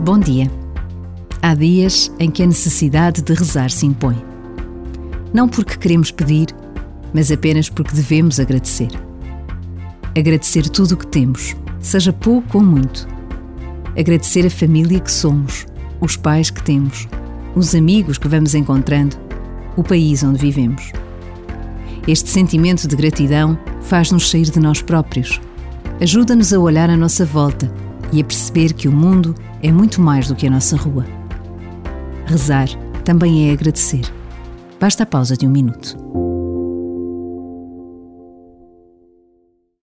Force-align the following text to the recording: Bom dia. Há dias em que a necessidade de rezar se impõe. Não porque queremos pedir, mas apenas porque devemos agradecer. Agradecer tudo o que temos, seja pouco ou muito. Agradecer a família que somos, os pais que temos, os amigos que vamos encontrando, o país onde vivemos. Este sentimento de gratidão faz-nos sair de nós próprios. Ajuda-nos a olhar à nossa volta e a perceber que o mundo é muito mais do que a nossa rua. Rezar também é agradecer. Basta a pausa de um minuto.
Bom 0.00 0.18
dia. 0.18 0.50
Há 1.40 1.54
dias 1.54 2.12
em 2.18 2.30
que 2.30 2.42
a 2.42 2.46
necessidade 2.46 3.22
de 3.22 3.32
rezar 3.32 3.70
se 3.70 3.86
impõe. 3.86 4.22
Não 5.32 5.48
porque 5.48 5.78
queremos 5.78 6.10
pedir, 6.10 6.48
mas 7.14 7.30
apenas 7.30 7.70
porque 7.70 7.94
devemos 7.94 8.38
agradecer. 8.38 8.90
Agradecer 10.18 10.68
tudo 10.68 10.92
o 10.92 10.96
que 10.96 11.06
temos, 11.06 11.56
seja 11.80 12.12
pouco 12.12 12.58
ou 12.58 12.64
muito. 12.64 13.08
Agradecer 13.98 14.44
a 14.44 14.50
família 14.50 15.00
que 15.00 15.10
somos, 15.10 15.66
os 16.00 16.16
pais 16.16 16.50
que 16.50 16.62
temos, 16.62 17.08
os 17.54 17.74
amigos 17.74 18.18
que 18.18 18.28
vamos 18.28 18.54
encontrando, 18.54 19.16
o 19.74 19.82
país 19.82 20.22
onde 20.22 20.38
vivemos. 20.38 20.92
Este 22.06 22.28
sentimento 22.28 22.86
de 22.86 22.96
gratidão 22.96 23.58
faz-nos 23.80 24.30
sair 24.30 24.50
de 24.50 24.60
nós 24.60 24.82
próprios. 24.82 25.40
Ajuda-nos 26.00 26.52
a 26.52 26.58
olhar 26.58 26.90
à 26.90 26.96
nossa 26.96 27.24
volta 27.24 27.72
e 28.12 28.20
a 28.20 28.24
perceber 28.24 28.72
que 28.72 28.88
o 28.88 28.92
mundo 28.92 29.34
é 29.62 29.70
muito 29.70 30.00
mais 30.00 30.28
do 30.28 30.34
que 30.34 30.46
a 30.46 30.50
nossa 30.50 30.76
rua. 30.76 31.04
Rezar 32.26 32.68
também 33.04 33.48
é 33.48 33.52
agradecer. 33.52 34.02
Basta 34.80 35.02
a 35.02 35.06
pausa 35.06 35.36
de 35.36 35.46
um 35.46 35.50
minuto. 35.50 36.23